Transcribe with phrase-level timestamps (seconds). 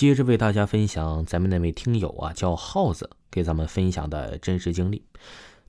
[0.00, 5.04] 接着为大家分享咱们那位听友啊，叫耗子给咱们分享的真实经历。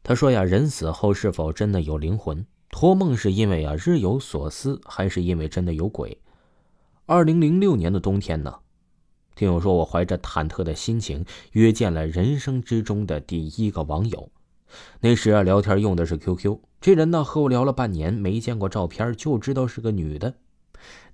[0.03, 2.45] 他说呀，人死后是否真的有灵魂？
[2.69, 6.17] 托梦是因为啊日有所思，还是因为真的有鬼？
[7.07, 8.59] 二零零六年的冬天呢，
[9.35, 14.29] 听友说我怀着忐忑的心情约见了人生之中的第一个网友。
[15.01, 16.57] 那时啊，聊天用的是 QQ。
[16.79, 20.35] 这人呢和我聊了半年，没见过照片，就知道是个女的。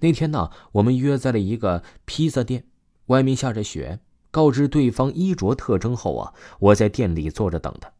[0.02, 2.66] 那天呢，我们约在了一个披萨店，
[3.08, 4.00] 外面下着雪。
[4.30, 7.92] 告知对方衣着特征后啊，我在店里坐着等他。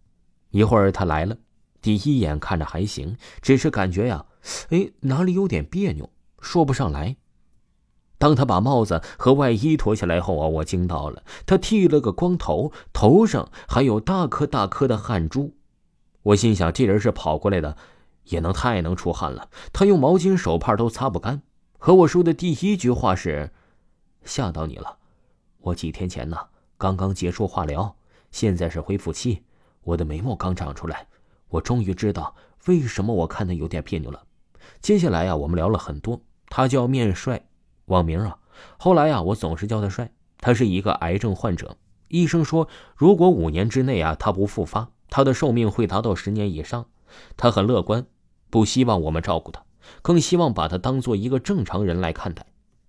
[0.52, 1.36] 一会儿他来了，
[1.82, 4.26] 第一眼看着还行，只是感觉呀，
[4.70, 6.10] 哎，哪里有点别扭，
[6.40, 7.16] 说不上来。
[8.20, 15.56] 当他把帽子和外衣脱下来后啊，我惊到了，他剃了个光头，头上还有大颗大颗的汗珠。
[16.22, 17.78] 我心想，这人是跑过来的，
[18.26, 19.50] 也能太能出汗了。
[19.72, 21.42] 他用毛巾、手帕都擦不干。
[21.80, 23.52] 和我说的第一句话是
[24.28, 24.98] ：“吓到你了。”
[25.60, 26.38] 我几天前呢，
[26.78, 27.96] 刚刚结束化疗，
[28.30, 29.42] 现在是恢复期。
[29.82, 31.08] 我的眉毛刚长出来，
[31.50, 32.36] 我终于知道
[32.68, 34.24] 为什么我看他有点别扭了。
[34.82, 36.22] 接下来呀，我们聊了很多。
[36.50, 37.48] 他叫面帅，
[37.86, 38.38] 网名啊。
[38.78, 40.12] 后来呀，我总是叫他帅。
[40.40, 41.78] 他是一个癌症患者，
[42.10, 46.86] 医生说，如果五年之内啊他不复发，他的寿命会达到十年以上。
[47.36, 48.06] 他很乐观，
[48.50, 49.64] 不希望我们照顾他，
[50.02, 52.46] 更希望把他当做一个正常人来看待。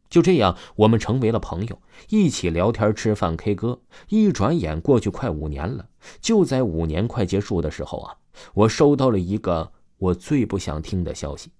[0.08, 3.80] 就这样，我们成为了朋友，一起聊天、吃饭、K 歌。
[4.08, 5.88] 一转眼过去快五年了。
[6.20, 8.16] 就在五年快结束的时候啊，
[8.54, 11.50] 我收到了一个我最不想听的消息：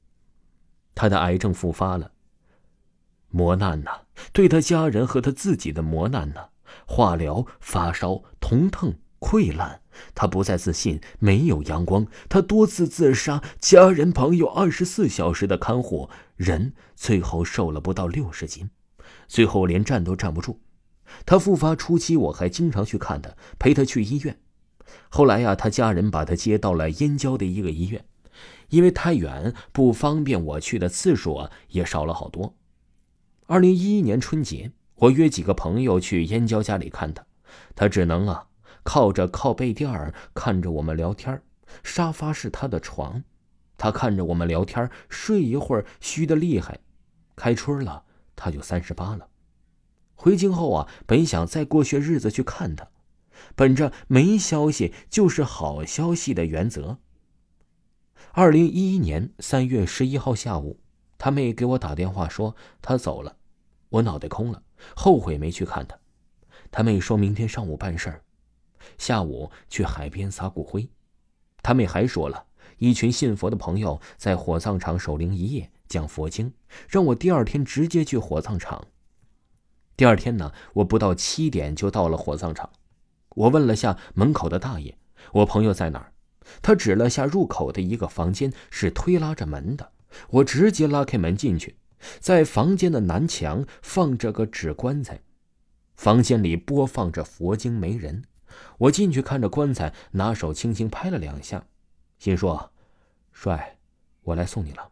[0.95, 2.13] 他的癌症复发了。
[3.31, 3.91] 磨难呐，
[4.33, 6.49] 对他家人和他自己的磨难呐。
[6.87, 9.83] 化疗、发烧、疼痛、溃烂，
[10.15, 12.07] 他不再自信，没有阳光。
[12.29, 16.09] 他多次自杀，家人朋友二十四小时的看护。
[16.37, 18.71] 人最后瘦了不到六十斤，
[19.27, 20.61] 最后连站都站不住。
[21.27, 24.39] 他复发初期，我还经常去看他，陪他去医院。
[25.09, 28.05] 后来呀，他家人把他接到了燕郊的一个医院，
[28.69, 32.55] 因为太远不方便，我去的次数啊也少了好多。
[33.47, 37.25] 二零一一年春节，我约几个朋友去燕郊家里看他，
[37.75, 38.48] 他只能啊
[38.89, 41.43] 靠着靠背垫儿看着我们聊天
[41.83, 43.23] 沙发是他的床。
[43.77, 46.79] 他看着我们聊天，睡一会儿虚的厉害。
[47.37, 48.05] 开春了，
[48.35, 49.29] 他就三十八了。
[50.15, 52.89] 回京后啊，本想再过些日子去看他，
[53.55, 56.97] 本着没消息就是好消息的原则。
[58.33, 60.81] 二零一一年三月十一号下午，
[61.19, 63.37] 他妹给我打电话说他走了，
[63.91, 64.63] 我脑袋空了，
[64.97, 65.99] 后悔没去看他。
[66.71, 68.23] 他妹说明天上午办事儿，
[68.97, 70.89] 下午去海边撒骨灰。
[71.63, 72.47] 他们还说了。
[72.79, 76.53] 一群信佛的朋友在火葬场守灵一夜，讲佛经，
[76.89, 78.87] 让我第二天直接去火葬场。
[79.97, 82.71] 第二天呢，我不到七点就到了火葬场。
[83.31, 84.97] 我问了下门口的大爷，
[85.33, 86.13] 我朋友在哪儿？
[86.63, 89.91] 他指了下入口的一个房间，是推拉着门的。
[90.31, 91.75] 我直接拉开门进去，
[92.21, 95.21] 在房间的南墙放着个纸棺材，
[95.97, 98.23] 房间里播放着佛经，没人。
[98.79, 101.65] 我进去看着棺材，拿手轻轻拍了两下。
[102.19, 102.71] 心说
[103.33, 103.79] ：“帅，
[104.23, 104.91] 我来送你了。”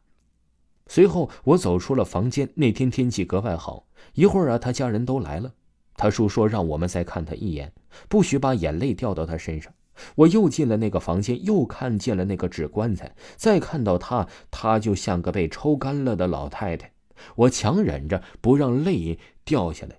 [0.89, 2.49] 随后我走出了房间。
[2.55, 5.53] 那天天气格外好，一会儿啊，他家人都来了。
[5.97, 7.73] 他叔说让我们再看他一眼，
[8.09, 9.73] 不许把眼泪掉到他身上。
[10.15, 16.93] 我又进了那个房间，又看见了那个纸棺材，再看到他，他就像个被抽干了的老太太。
[17.35, 19.99] 我强忍着不让泪掉下来。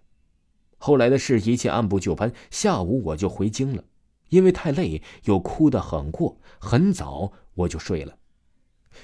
[0.78, 3.84] 后来的事一切按部就班，下午我就回京了。
[4.30, 8.18] 因为太累，又哭得很过，很早我就睡了。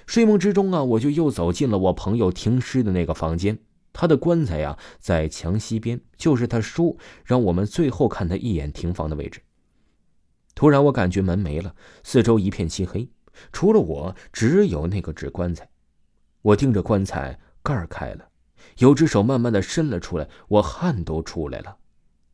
[0.06, 3.58] 睡梦之中啊，我就又走进了我朋友停尸的那个房间。
[3.94, 9.40] 他的棺材呀，在墙西边，就是他叔让我们最后看他一眼停房的位置。
[10.56, 13.08] 突然，我感觉门没了，四周一片漆黑，
[13.52, 15.70] 除了我，只有那个纸棺材。
[16.42, 18.28] 我盯着棺材盖开了，
[18.78, 21.78] 有只手慢慢的伸了出来，我汗都出来了。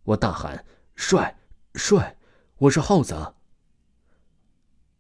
[0.04, 0.66] 我大喊
[0.96, 1.38] ：“帅，
[1.76, 2.18] 帅！”
[2.60, 3.34] 我是耗子。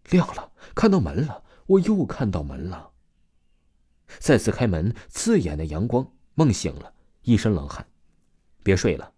[0.10, 2.92] 亮了，看到门了，我又看到门了。
[4.18, 6.94] 再次开门，刺眼的阳光，梦醒了，
[7.24, 7.86] 一身冷汗。
[8.64, 9.12] 别睡了，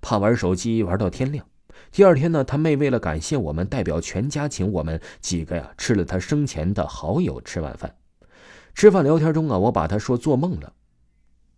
[0.00, 1.46] 怕玩手机玩到天亮。
[1.90, 7.96] 第二天呢，他妹为了感谢我们，代表全家请我们几个呀吃了他生前的好友吃晚饭。
[8.74, 10.72] 吃饭聊天中啊，我把他说做梦了。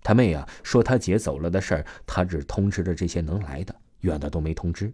[0.03, 4.93] 他妹啊说他姐走了的事儿，他只通知了这些能来的，远的都没通知。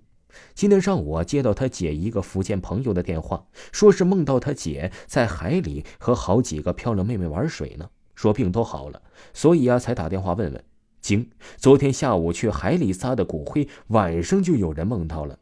[0.54, 9.00] 今天上午啊，接到他姐一个福建朋友的电话，说是梦到他姐在海里和好几个漂亮妹妹玩水呢，说病都好了，
[9.32, 10.64] 所以啊才打电话问问。
[11.00, 15.38] 经昨天下午去海里撒的骨灰，晚上就有人梦到了。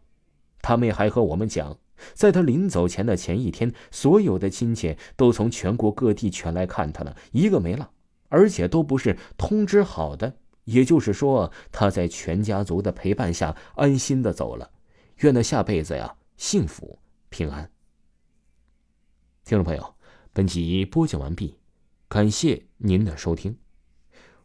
[0.61, 1.79] 他妹还和我们讲，
[2.13, 7.89] 在他临走前的前一天，所有的亲戚都从全国各地全来看他了，一个没落，
[8.35, 10.37] 而且都不是通知好的。
[10.65, 14.71] 也就是说，他在全家族的陪伴下安心的走了。
[15.19, 16.99] 愿他下辈子呀幸福
[17.29, 17.71] 平安。
[19.45, 19.95] 听众朋友，
[20.33, 21.59] 本集播讲完毕，
[22.09, 23.57] 感谢您的收听。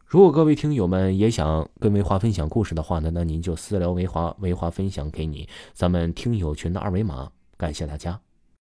[0.04, 7.32] 如果各位听友们也想跟维华分享故事的话呢，那您就私聊维华，维华分享给你咱们听友群的二维码。
[7.56, 8.20] 感谢大家。